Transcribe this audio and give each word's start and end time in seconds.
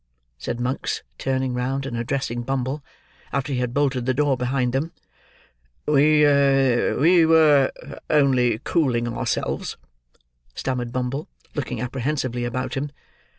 said 0.39 0.59
Monks, 0.59 1.03
turning 1.19 1.53
round, 1.53 1.85
and 1.85 1.95
addressing 1.95 2.41
Bumble, 2.41 2.83
after 3.31 3.53
he 3.53 3.59
had 3.59 3.71
bolted 3.71 4.07
the 4.07 4.15
door 4.15 4.35
behind 4.35 4.73
them. 4.73 4.91
"We—we 5.85 7.23
were 7.27 7.71
only 8.09 8.59
cooling 8.63 9.07
ourselves," 9.07 9.77
stammered 10.55 10.91
Bumble, 10.91 11.27
looking 11.53 11.81
apprehensively 11.81 12.45
about 12.45 12.73
him. 12.73 12.91